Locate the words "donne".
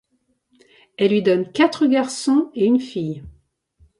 1.21-1.51